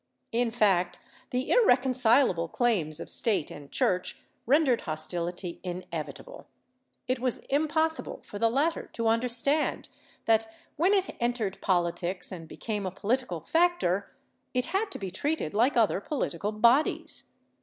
^ 0.01 0.03
In 0.31 0.49
fact, 0.49 0.99
the 1.29 1.51
irreconcileable 1.51 2.47
claims 2.47 2.99
of 2.99 3.07
State 3.07 3.51
and 3.51 3.71
Church 3.71 4.19
rendered 4.47 4.81
hostility 4.89 5.59
inevitable. 5.61 6.47
It 7.07 7.19
was 7.19 7.37
impossible 7.51 8.19
for 8.23 8.39
the 8.39 8.49
latter 8.49 8.87
to 8.93 9.07
understand 9.07 9.89
that, 10.25 10.51
when 10.75 10.95
it 10.95 11.15
entered 11.19 11.61
politics 11.61 12.31
and 12.31 12.47
became 12.47 12.87
a 12.87 12.91
political 12.91 13.41
factor, 13.41 14.11
it 14.55 14.65
had 14.73 14.89
to 14.89 14.97
be 14.97 15.11
treated 15.11 15.53
like 15.53 15.77
other 15.77 16.01
political 16.01 16.51
bodies. 16.51 17.25